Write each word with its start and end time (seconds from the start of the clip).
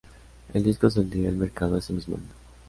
El 0.55 0.63
disco 0.63 0.89
saldría 0.89 1.29
al 1.29 1.35
mercado 1.35 1.77
ese 1.77 1.93
mismo 1.93 2.15
año. 2.15 2.23